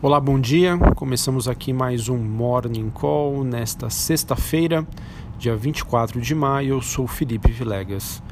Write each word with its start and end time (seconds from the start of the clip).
Olá, 0.00 0.20
bom 0.20 0.38
dia. 0.38 0.78
Começamos 0.94 1.48
aqui 1.48 1.72
mais 1.72 2.08
um 2.08 2.18
Morning 2.18 2.88
Call 2.88 3.42
nesta 3.42 3.90
sexta-feira, 3.90 4.86
dia 5.36 5.56
24 5.56 6.20
de 6.20 6.36
maio. 6.36 6.74
Eu 6.74 6.80
sou 6.80 7.08
Felipe 7.08 7.50
Vilegas. 7.50 8.22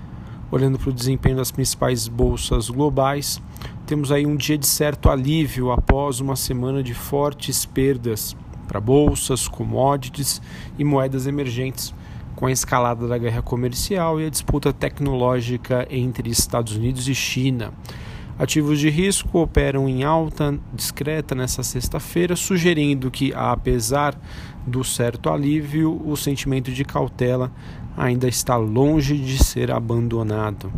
Olhando 0.49 0.79
para 0.79 0.90
o 0.90 0.92
desempenho 0.92 1.38
das 1.38 1.51
principais 1.51 2.06
bolsas 2.06 2.71
globais, 2.71 3.42
temos 3.85 4.13
aí 4.13 4.24
um 4.24 4.37
dia 4.37 4.56
de 4.56 4.65
certo 4.65 5.10
alívio 5.10 5.72
após 5.72 6.21
uma 6.21 6.37
semana 6.37 6.85
de 6.85 6.94
fortes 6.94 7.67
perdas 7.67 8.37
para 8.69 8.80
bolsas, 8.80 9.48
commodities 9.48 10.40
e 10.78 10.85
moedas 10.85 11.26
emergentes, 11.26 11.92
com 12.37 12.46
a 12.46 12.53
escalada 12.53 13.08
da 13.08 13.19
guerra 13.19 13.42
comercial 13.42 14.21
e 14.21 14.26
a 14.26 14.30
disputa 14.30 14.72
tecnológica 14.72 15.85
entre 15.90 16.30
Estados 16.30 16.77
Unidos 16.77 17.09
e 17.09 17.14
China. 17.14 17.73
Ativos 18.38 18.78
de 18.78 18.91
risco 18.91 19.38
operam 19.38 19.88
em 19.88 20.04
alta 20.04 20.58
discreta 20.74 21.34
nessa 21.34 21.62
sexta-feira, 21.62 22.36
sugerindo 22.36 23.10
que, 23.10 23.32
apesar 23.34 24.14
do 24.66 24.84
certo 24.84 25.30
alívio, 25.30 26.02
o 26.04 26.14
sentimento 26.18 26.70
de 26.70 26.84
cautela 26.84 27.50
ainda 27.96 28.28
está 28.28 28.54
longe 28.54 29.16
de 29.16 29.42
ser 29.42 29.70
abandonado. 29.70 30.70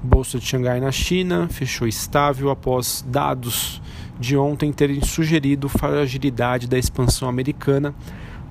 Bolsa 0.00 0.38
de 0.38 0.46
Xangai 0.46 0.78
na 0.78 0.92
China 0.92 1.48
fechou 1.50 1.88
estável 1.88 2.48
após 2.48 3.04
dados 3.08 3.82
de 4.20 4.36
ontem 4.36 4.72
terem 4.72 5.02
sugerido 5.02 5.68
fragilidade 5.68 6.68
da 6.68 6.78
expansão 6.78 7.28
americana, 7.28 7.92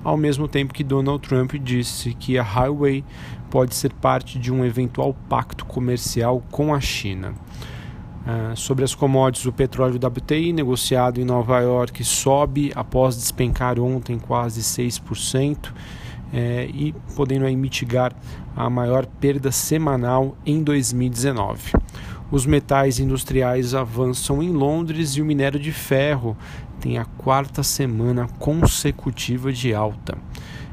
ao 0.04 0.18
mesmo 0.18 0.46
tempo 0.46 0.74
que 0.74 0.84
Donald 0.84 1.26
Trump 1.26 1.54
disse 1.54 2.12
que 2.12 2.36
a 2.36 2.42
Highway 2.42 3.02
pode 3.50 3.74
ser 3.74 3.94
parte 3.94 4.38
de 4.38 4.52
um 4.52 4.66
eventual 4.66 5.14
pacto 5.30 5.64
comercial 5.64 6.42
com 6.50 6.74
a 6.74 6.80
China. 6.80 7.34
Uh, 8.20 8.54
sobre 8.54 8.84
as 8.84 8.94
commodities, 8.94 9.46
o 9.46 9.52
petróleo 9.52 9.96
WTI 9.96 10.52
negociado 10.52 11.20
em 11.20 11.24
Nova 11.24 11.58
York 11.60 12.04
sobe 12.04 12.70
após 12.74 13.16
despencar 13.16 13.80
ontem 13.80 14.18
quase 14.18 14.60
6% 14.60 15.72
é, 16.32 16.68
e 16.72 16.94
podendo 17.16 17.46
aí 17.46 17.56
mitigar 17.56 18.12
a 18.54 18.68
maior 18.68 19.06
perda 19.06 19.50
semanal 19.50 20.36
em 20.44 20.62
2019. 20.62 21.72
Os 22.30 22.46
metais 22.46 23.00
industriais 23.00 23.74
avançam 23.74 24.42
em 24.42 24.50
Londres 24.50 25.16
e 25.16 25.22
o 25.22 25.24
minério 25.24 25.58
de 25.58 25.72
ferro 25.72 26.36
tem 26.80 26.98
a 26.98 27.04
quarta 27.04 27.62
semana 27.62 28.28
consecutiva 28.38 29.52
de 29.52 29.74
alta. 29.74 30.16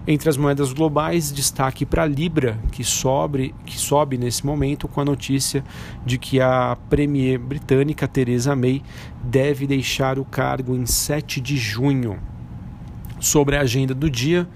Entre 0.09 0.29
as 0.29 0.37
moedas 0.37 0.71
globais, 0.71 1.33
destaque 1.33 1.85
para 1.85 2.03
a 2.03 2.05
Libra, 2.05 2.57
que 2.71 2.81
sobe, 2.81 3.53
que 3.65 3.77
sobe 3.77 4.17
nesse 4.17 4.45
momento 4.45 4.87
com 4.87 5.01
a 5.01 5.05
notícia 5.05 5.65
de 6.05 6.17
que 6.17 6.39
a 6.39 6.77
premier 6.89 7.37
britânica 7.37 8.07
Theresa 8.07 8.55
May 8.55 8.81
deve 9.21 9.67
deixar 9.67 10.17
o 10.17 10.23
cargo 10.23 10.73
em 10.73 10.85
7 10.85 11.41
de 11.41 11.57
junho. 11.57 12.17
Sobre 13.19 13.57
a 13.57 13.61
agenda 13.61 13.93
do 13.93 14.09
dia, 14.09 14.47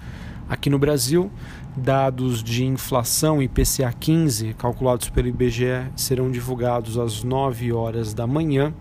aqui 0.48 0.70
no 0.70 0.80
Brasil, 0.80 1.30
dados 1.76 2.42
de 2.42 2.64
inflação 2.64 3.42
IPCA 3.44 3.92
15, 3.92 4.54
calculados 4.54 5.10
pelo 5.10 5.28
IBGE, 5.28 5.92
serão 5.98 6.32
divulgados 6.32 6.98
às 6.98 7.26
9 7.26 7.74
horas 7.74 8.14
da 8.14 8.26
manhã 8.26 8.74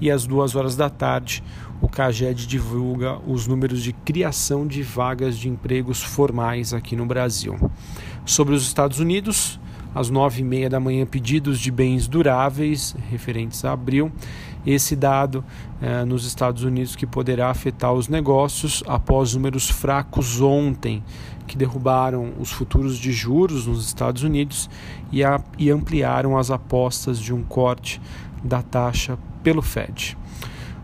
e 0.00 0.10
às 0.10 0.26
2 0.26 0.54
horas 0.54 0.76
da 0.76 0.90
tarde 0.90 1.42
o 1.80 1.88
CAGED 1.88 2.46
divulga 2.46 3.18
os 3.26 3.46
números 3.46 3.82
de 3.82 3.92
criação 3.92 4.66
de 4.66 4.82
vagas 4.82 5.36
de 5.36 5.48
empregos 5.48 6.02
formais 6.02 6.72
aqui 6.72 6.96
no 6.96 7.04
Brasil. 7.04 7.56
Sobre 8.24 8.54
os 8.54 8.66
Estados 8.66 9.00
Unidos, 9.00 9.60
às 9.94 10.10
nove 10.10 10.40
e 10.40 10.44
meia 10.44 10.68
da 10.70 10.80
manhã, 10.80 11.04
pedidos 11.06 11.60
de 11.60 11.70
bens 11.70 12.08
duráveis 12.08 12.96
referentes 13.10 13.64
a 13.64 13.72
abril. 13.72 14.10
Esse 14.66 14.96
dado 14.96 15.44
eh, 15.80 16.04
nos 16.06 16.24
Estados 16.24 16.64
Unidos 16.64 16.96
que 16.96 17.06
poderá 17.06 17.50
afetar 17.50 17.92
os 17.92 18.08
negócios 18.08 18.82
após 18.86 19.34
números 19.34 19.68
fracos 19.68 20.40
ontem, 20.40 21.04
que 21.46 21.56
derrubaram 21.56 22.32
os 22.40 22.50
futuros 22.50 22.96
de 22.96 23.12
juros 23.12 23.66
nos 23.66 23.86
Estados 23.86 24.22
Unidos 24.22 24.70
e, 25.12 25.22
a, 25.22 25.38
e 25.58 25.70
ampliaram 25.70 26.38
as 26.38 26.50
apostas 26.50 27.20
de 27.20 27.32
um 27.34 27.42
corte 27.42 28.00
da 28.42 28.62
taxa 28.62 29.18
pelo 29.44 29.62
Fed. 29.62 30.16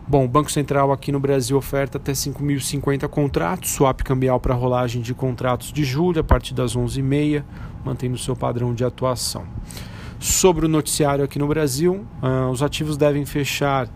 Bom, 0.07 0.25
o 0.25 0.27
Banco 0.27 0.51
Central 0.51 0.91
aqui 0.91 1.11
no 1.11 1.19
Brasil 1.19 1.57
oferta 1.57 1.97
até 1.97 2.11
5.050 2.11 3.07
contratos, 3.07 3.71
swap 3.71 4.01
cambial 4.01 4.39
para 4.39 4.53
rolagem 4.53 5.01
de 5.01 5.13
contratos 5.13 5.73
de 5.73 5.83
julho 5.83 6.21
a 6.21 6.23
partir 6.23 6.53
das 6.53 6.75
11h30, 6.75 7.43
mantendo 7.83 8.17
seu 8.17 8.35
padrão 8.35 8.73
de 8.73 8.83
atuação. 8.83 9.45
Sobre 10.19 10.65
o 10.65 10.69
noticiário 10.69 11.23
aqui 11.25 11.39
no 11.39 11.47
Brasil, 11.47 12.05
uh, 12.21 12.49
os 12.51 12.61
ativos 12.61 12.97
devem 12.97 13.25
fechar 13.25 13.87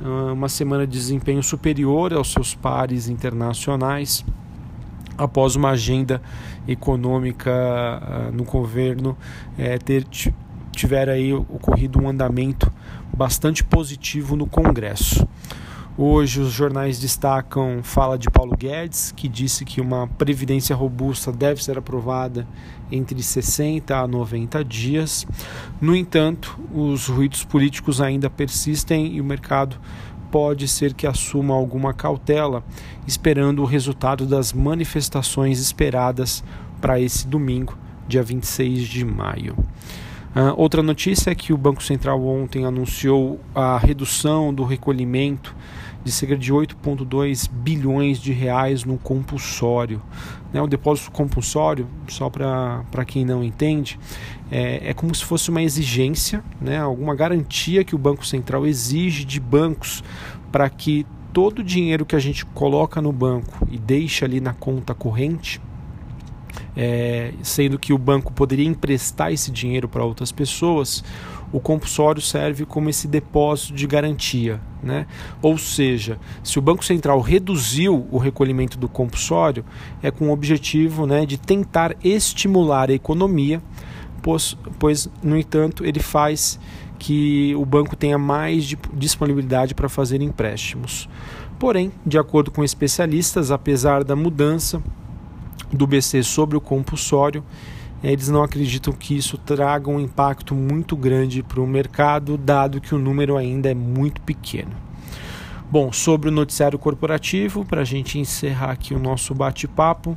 uh, 0.00 0.32
uma 0.32 0.48
semana 0.48 0.86
de 0.86 0.92
desempenho 0.92 1.42
superior 1.42 2.12
aos 2.12 2.32
seus 2.32 2.54
pares 2.54 3.08
internacionais 3.08 4.24
após 5.18 5.56
uma 5.56 5.70
agenda 5.70 6.22
econômica 6.66 7.50
uh, 7.50 8.32
no 8.34 8.44
governo 8.44 9.16
eh, 9.58 9.78
ter 9.78 10.04
tiver 10.78 11.08
aí 11.08 11.34
ocorrido 11.34 12.00
um 12.00 12.08
andamento 12.08 12.72
bastante 13.12 13.64
positivo 13.64 14.36
no 14.36 14.46
Congresso. 14.46 15.26
Hoje 15.96 16.40
os 16.40 16.52
jornais 16.52 17.00
destacam 17.00 17.80
fala 17.82 18.16
de 18.16 18.30
Paulo 18.30 18.56
Guedes, 18.56 19.12
que 19.16 19.26
disse 19.26 19.64
que 19.64 19.80
uma 19.80 20.06
previdência 20.06 20.76
robusta 20.76 21.32
deve 21.32 21.64
ser 21.64 21.76
aprovada 21.76 22.46
entre 22.92 23.20
60 23.20 23.96
a 23.96 24.06
90 24.06 24.64
dias. 24.64 25.26
No 25.80 25.96
entanto, 25.96 26.56
os 26.72 27.08
ruídos 27.08 27.42
políticos 27.42 28.00
ainda 28.00 28.30
persistem 28.30 29.14
e 29.14 29.20
o 29.20 29.24
mercado 29.24 29.76
pode 30.30 30.68
ser 30.68 30.94
que 30.94 31.08
assuma 31.08 31.54
alguma 31.54 31.92
cautela, 31.92 32.62
esperando 33.04 33.62
o 33.62 33.66
resultado 33.66 34.24
das 34.24 34.52
manifestações 34.52 35.58
esperadas 35.58 36.44
para 36.80 37.00
esse 37.00 37.26
domingo, 37.26 37.76
dia 38.06 38.22
26 38.22 38.86
de 38.86 39.04
maio. 39.04 39.56
Uh, 40.36 40.52
outra 40.56 40.82
notícia 40.82 41.30
é 41.30 41.34
que 41.34 41.52
o 41.52 41.56
Banco 41.56 41.82
Central 41.82 42.22
ontem 42.24 42.64
anunciou 42.64 43.40
a 43.54 43.78
redução 43.78 44.52
do 44.52 44.62
recolhimento 44.62 45.54
de 46.04 46.12
cerca 46.12 46.36
de 46.36 46.52
8,2 46.52 47.50
bilhões 47.50 48.18
de 48.18 48.32
reais 48.32 48.84
no 48.84 48.98
compulsório. 48.98 50.00
Né, 50.52 50.62
o 50.62 50.66
depósito 50.66 51.10
compulsório, 51.10 51.86
só 52.08 52.30
para 52.30 53.04
quem 53.06 53.24
não 53.24 53.42
entende, 53.42 53.98
é, 54.50 54.90
é 54.90 54.94
como 54.94 55.14
se 55.14 55.24
fosse 55.24 55.50
uma 55.50 55.62
exigência, 55.62 56.42
né, 56.60 56.78
alguma 56.78 57.14
garantia 57.14 57.84
que 57.84 57.94
o 57.94 57.98
Banco 57.98 58.24
Central 58.24 58.66
exige 58.66 59.24
de 59.24 59.40
bancos 59.40 60.02
para 60.50 60.68
que 60.70 61.06
todo 61.32 61.58
o 61.58 61.64
dinheiro 61.64 62.06
que 62.06 62.16
a 62.16 62.18
gente 62.18 62.44
coloca 62.46 63.02
no 63.02 63.12
banco 63.12 63.66
e 63.70 63.78
deixa 63.78 64.24
ali 64.24 64.40
na 64.40 64.54
conta 64.54 64.94
corrente 64.94 65.60
é, 66.76 67.32
sendo 67.42 67.78
que 67.78 67.92
o 67.92 67.98
banco 67.98 68.32
poderia 68.32 68.66
emprestar 68.66 69.32
esse 69.32 69.50
dinheiro 69.50 69.88
para 69.88 70.04
outras 70.04 70.32
pessoas, 70.32 71.02
o 71.52 71.60
compulsório 71.60 72.20
serve 72.20 72.64
como 72.64 72.90
esse 72.90 73.08
depósito 73.08 73.74
de 73.74 73.86
garantia. 73.86 74.60
Né? 74.82 75.06
Ou 75.42 75.58
seja, 75.58 76.18
se 76.42 76.58
o 76.58 76.62
Banco 76.62 76.84
Central 76.84 77.20
reduziu 77.20 78.06
o 78.10 78.18
recolhimento 78.18 78.78
do 78.78 78.88
compulsório, 78.88 79.64
é 80.02 80.10
com 80.10 80.28
o 80.28 80.32
objetivo 80.32 81.06
né, 81.06 81.26
de 81.26 81.38
tentar 81.38 81.96
estimular 82.04 82.90
a 82.90 82.94
economia, 82.94 83.62
pois, 84.22 84.56
pois, 84.78 85.08
no 85.22 85.36
entanto, 85.36 85.84
ele 85.84 86.00
faz 86.00 86.60
que 86.98 87.54
o 87.54 87.64
banco 87.64 87.96
tenha 87.96 88.18
mais 88.18 88.74
disponibilidade 88.92 89.74
para 89.74 89.88
fazer 89.88 90.20
empréstimos. 90.20 91.08
Porém, 91.58 91.92
de 92.04 92.18
acordo 92.18 92.50
com 92.50 92.62
especialistas, 92.62 93.50
apesar 93.50 94.04
da 94.04 94.14
mudança, 94.14 94.82
do 95.72 95.86
BC 95.86 96.22
sobre 96.22 96.56
o 96.56 96.60
compulsório, 96.60 97.44
eles 98.02 98.28
não 98.28 98.42
acreditam 98.42 98.92
que 98.92 99.16
isso 99.16 99.36
traga 99.36 99.90
um 99.90 99.98
impacto 99.98 100.54
muito 100.54 100.96
grande 100.96 101.42
para 101.42 101.60
o 101.60 101.66
mercado, 101.66 102.36
dado 102.36 102.80
que 102.80 102.94
o 102.94 102.98
número 102.98 103.36
ainda 103.36 103.70
é 103.70 103.74
muito 103.74 104.20
pequeno. 104.20 104.72
Bom, 105.70 105.92
sobre 105.92 106.28
o 106.28 106.32
noticiário 106.32 106.78
corporativo, 106.78 107.64
para 107.64 107.82
a 107.82 107.84
gente 107.84 108.18
encerrar 108.18 108.70
aqui 108.70 108.94
o 108.94 108.98
nosso 108.98 109.34
bate-papo, 109.34 110.16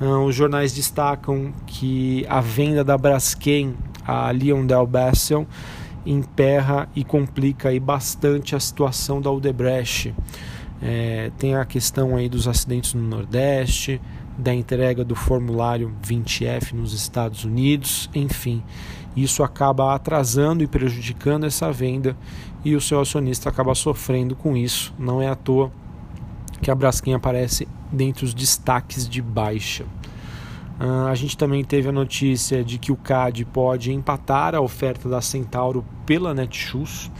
uh, 0.00 0.18
os 0.24 0.34
jornais 0.34 0.72
destacam 0.72 1.52
que 1.66 2.24
a 2.28 2.40
venda 2.40 2.84
da 2.84 2.96
Braskem 2.96 3.74
a 4.06 4.30
Leon 4.30 4.66
Del 4.66 4.86
Bessel 4.86 5.46
emperra 6.04 6.88
e 6.94 7.04
complica 7.04 7.68
aí 7.68 7.80
bastante 7.80 8.54
a 8.54 8.60
situação 8.60 9.20
da 9.20 9.30
Odebrecht. 9.30 10.14
É, 10.82 11.30
tem 11.38 11.54
a 11.54 11.64
questão 11.64 12.16
aí 12.16 12.28
dos 12.28 12.48
acidentes 12.48 12.92
no 12.94 13.02
Nordeste, 13.02 14.00
da 14.36 14.52
entrega 14.52 15.04
do 15.04 15.14
formulário 15.14 15.94
20F 16.04 16.72
nos 16.72 16.92
Estados 16.92 17.44
Unidos, 17.44 18.10
enfim, 18.14 18.62
isso 19.16 19.42
acaba 19.42 19.94
atrasando 19.94 20.64
e 20.64 20.66
prejudicando 20.66 21.44
essa 21.44 21.70
venda 21.70 22.16
e 22.64 22.74
o 22.74 22.80
seu 22.80 23.00
acionista 23.00 23.48
acaba 23.48 23.74
sofrendo 23.74 24.34
com 24.34 24.56
isso. 24.56 24.94
Não 24.98 25.20
é 25.20 25.28
à 25.28 25.34
toa 25.34 25.70
que 26.60 26.70
a 26.70 26.74
Braskem 26.74 27.14
aparece 27.14 27.68
dentre 27.90 28.24
os 28.24 28.32
destaques 28.32 29.08
de 29.08 29.20
baixa. 29.20 29.84
Uh, 30.80 31.06
a 31.06 31.14
gente 31.14 31.36
também 31.36 31.62
teve 31.62 31.88
a 31.88 31.92
notícia 31.92 32.64
de 32.64 32.78
que 32.78 32.90
o 32.90 32.96
CAD 32.96 33.44
pode 33.44 33.92
empatar 33.92 34.54
a 34.54 34.60
oferta 34.60 35.08
da 35.08 35.20
Centauro 35.20 35.84
pela 36.06 36.32
Netshoes. 36.32 37.10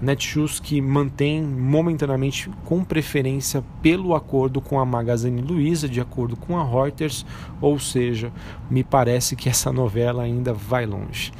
Netshoes 0.00 0.60
que 0.60 0.80
mantém 0.80 1.42
momentaneamente 1.42 2.50
com 2.64 2.84
preferência 2.84 3.64
pelo 3.80 4.14
acordo 4.14 4.60
com 4.60 4.78
a 4.78 4.84
Magazine 4.84 5.40
Luiza, 5.40 5.88
de 5.88 6.00
acordo 6.00 6.36
com 6.36 6.58
a 6.58 6.64
Reuters, 6.64 7.24
ou 7.60 7.78
seja, 7.78 8.32
me 8.70 8.84
parece 8.84 9.34
que 9.34 9.48
essa 9.48 9.72
novela 9.72 10.22
ainda 10.22 10.52
vai 10.52 10.86
longe. 10.86 11.32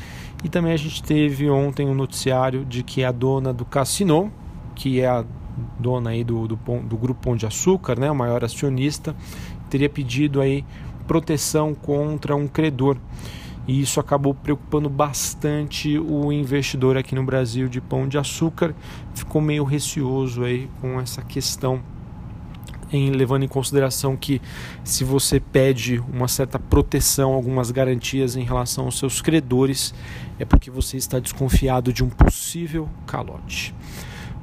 E 0.43 0.49
também 0.49 0.73
a 0.73 0.77
gente 0.77 1.03
teve 1.03 1.51
ontem 1.51 1.87
um 1.87 1.95
noticiário 1.95 2.65
de 2.65 2.83
que 2.83 3.05
a 3.05 3.13
dona 3.13 3.53
do 3.53 3.65
Cassino, 3.65 4.33
que 4.75 5.01
é 5.01 5.07
a 5.07 5.25
dona 5.79 6.11
aí 6.11 6.23
do, 6.23 6.47
do, 6.47 6.57
do 6.57 6.97
Grupo 6.97 7.23
Pão 7.23 7.37
de 7.37 7.47
Açúcar, 7.47 7.99
né, 7.99 8.11
o 8.11 8.15
maior 8.15 8.45
acionista, 8.45 9.15
teria 9.69 9.89
pedido 9.89 10.41
aí 10.41 10.65
proteção 11.07 11.75
contra 11.75 12.35
um 12.35 12.47
credor 12.47 12.97
e 13.67 13.81
isso 13.81 13.99
acabou 13.99 14.35
preocupando 14.35 14.89
bastante 14.89 15.99
o 15.99 16.33
investidor 16.33 16.97
aqui 16.97 17.15
no 17.15 17.25
Brasil 17.25 17.69
de 17.69 17.81
pão 17.81 18.07
de 18.07 18.19
açúcar, 18.19 18.75
ficou 19.15 19.41
meio 19.41 19.65
receoso 19.65 20.45
aí 20.45 20.69
com 20.81 21.01
essa 21.01 21.23
questão 21.23 21.83
em 22.93 23.11
levando 23.11 23.43
em 23.43 23.49
consideração 23.49 24.17
que 24.17 24.41
se 24.85 25.05
você 25.05 25.41
pede 25.41 26.03
uma 26.13 26.29
certa 26.29 26.59
proteção, 26.59 27.33
algumas 27.33 27.71
garantias 27.71 28.37
em 28.37 28.45
relação 28.45 28.85
aos 28.85 28.99
seus 28.99 29.21
credores, 29.21 29.93
é 30.39 30.45
porque 30.45 30.71
você 30.71 30.97
está 30.97 31.19
desconfiado 31.19 31.93
de 31.93 32.05
um 32.05 32.09
possível 32.09 32.89
calote. 33.07 33.75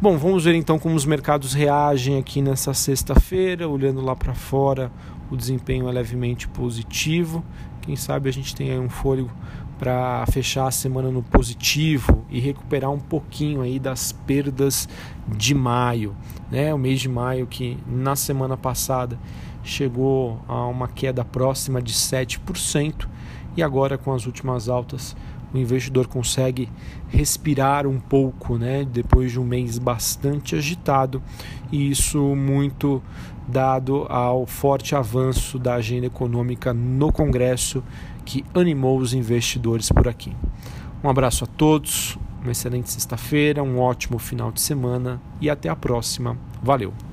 Bom, 0.01 0.17
vamos 0.17 0.43
ver 0.43 0.55
então 0.55 0.77
como 0.77 0.95
os 0.95 1.05
mercados 1.05 1.53
reagem 1.53 2.17
aqui 2.17 2.41
nessa 2.41 2.73
sexta-feira, 2.73 3.69
olhando 3.69 4.01
lá 4.01 4.13
para 4.13 4.33
fora, 4.33 4.91
o 5.29 5.37
desempenho 5.37 5.87
é 5.87 5.91
levemente 5.91 6.47
positivo. 6.47 7.43
Quem 7.81 7.95
sabe 7.95 8.29
a 8.29 8.33
gente 8.33 8.55
tem 8.55 8.71
aí 8.71 8.79
um 8.79 8.89
fôlego 8.89 9.31
para 9.77 10.25
fechar 10.27 10.67
a 10.67 10.71
semana 10.71 11.11
no 11.11 11.21
positivo 11.21 12.25
e 12.29 12.39
recuperar 12.39 12.91
um 12.91 12.99
pouquinho 12.99 13.61
aí 13.61 13.79
das 13.79 14.11
perdas 14.11 14.87
de 15.27 15.53
maio, 15.53 16.15
né? 16.49 16.73
O 16.73 16.77
mês 16.77 17.01
de 17.01 17.09
maio 17.09 17.45
que 17.47 17.77
na 17.85 18.15
semana 18.15 18.55
passada 18.55 19.19
chegou 19.63 20.39
a 20.47 20.65
uma 20.67 20.87
queda 20.87 21.25
próxima 21.25 21.81
de 21.81 21.93
7% 21.93 23.07
e 23.55 23.63
agora 23.63 23.97
com 23.97 24.13
as 24.13 24.25
últimas 24.25 24.69
altas 24.69 25.15
o 25.53 25.57
investidor 25.57 26.07
consegue 26.07 26.69
respirar 27.09 27.85
um 27.85 27.99
pouco, 27.99 28.57
né, 28.57 28.85
depois 28.85 29.31
de 29.31 29.39
um 29.39 29.45
mês 29.45 29.77
bastante 29.77 30.55
agitado, 30.55 31.21
e 31.71 31.89
isso 31.89 32.35
muito 32.35 33.01
dado 33.47 34.05
ao 34.09 34.45
forte 34.45 34.95
avanço 34.95 35.59
da 35.59 35.75
agenda 35.75 36.07
econômica 36.07 36.73
no 36.73 37.11
Congresso 37.11 37.83
que 38.25 38.43
animou 38.53 38.97
os 38.97 39.13
investidores 39.13 39.89
por 39.89 40.07
aqui. 40.07 40.35
Um 41.03 41.09
abraço 41.09 41.43
a 41.43 41.47
todos, 41.47 42.17
uma 42.41 42.51
excelente 42.51 42.89
sexta-feira, 42.89 43.61
um 43.61 43.79
ótimo 43.79 44.17
final 44.17 44.51
de 44.51 44.61
semana 44.61 45.21
e 45.41 45.49
até 45.49 45.69
a 45.69 45.75
próxima. 45.75 46.37
Valeu! 46.61 47.12